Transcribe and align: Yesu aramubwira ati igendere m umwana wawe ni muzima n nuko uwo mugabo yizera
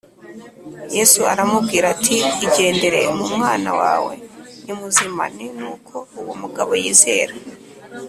Yesu 0.95 1.19
aramubwira 1.33 1.85
ati 1.95 2.15
igendere 2.45 2.99
m 3.17 3.19
umwana 3.27 3.71
wawe 3.81 4.13
ni 4.63 4.73
muzima 4.79 5.23
n 5.35 5.37
nuko 5.59 5.95
uwo 6.21 6.33
mugabo 6.41 6.71
yizera 6.83 7.33